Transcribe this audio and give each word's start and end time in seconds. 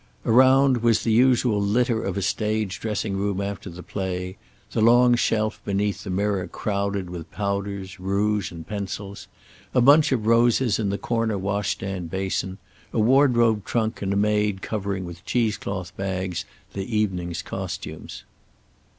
Around 0.25 0.77
was 0.77 1.03
the 1.03 1.11
usual 1.11 1.61
litter 1.61 2.01
of 2.03 2.17
a 2.17 2.23
stage 2.23 2.79
dressing 2.79 3.15
room 3.15 3.39
after 3.39 3.69
the 3.69 3.83
play, 3.83 4.35
the 4.71 4.81
long 4.81 5.13
shelf 5.15 5.61
beneath 5.63 6.03
the 6.03 6.09
mirror 6.09 6.47
crowded 6.47 7.11
with 7.11 7.29
powders, 7.29 7.99
rouge 7.99 8.51
and 8.51 8.65
pencils, 8.65 9.27
a 9.75 9.79
bunch 9.79 10.11
of 10.11 10.25
roses 10.25 10.79
in 10.79 10.89
the 10.89 10.97
corner 10.97 11.37
washstand 11.37 12.09
basin, 12.09 12.57
a 12.91 12.99
wardrobe 12.99 13.63
trunk, 13.63 14.01
and 14.01 14.11
a 14.11 14.15
maid 14.17 14.63
covering 14.63 15.05
with 15.05 15.23
cheese 15.23 15.55
cloth 15.55 15.95
bags 15.95 16.45
the 16.73 16.97
evening's 16.97 17.43
costumes. 17.43 18.23